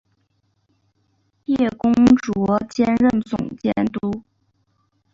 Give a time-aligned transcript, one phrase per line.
[1.45, 4.23] 叶恭绰兼任总监督。